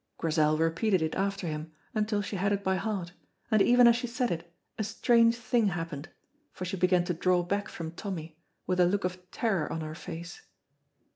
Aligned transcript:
Grizel 0.17 0.57
repeated 0.57 1.03
it 1.03 1.13
after 1.13 1.45
him 1.45 1.73
until 1.93 2.23
she 2.23 2.35
had 2.35 2.51
it 2.51 2.63
by 2.63 2.75
heart, 2.75 3.11
and 3.51 3.61
even 3.61 3.85
as 3.85 3.95
she 3.95 4.07
said 4.07 4.31
it 4.31 4.51
a 4.79 4.83
strange 4.83 5.35
thing 5.35 5.67
happened, 5.67 6.09
for 6.51 6.65
she 6.65 6.75
began 6.75 7.03
to 7.03 7.13
draw 7.13 7.43
back 7.43 7.69
from 7.69 7.91
Tommy, 7.91 8.35
with 8.65 8.79
a 8.79 8.87
look 8.87 9.03
of 9.03 9.29
terror 9.29 9.71
on 9.71 9.81
her 9.81 9.93
face. 9.93 10.41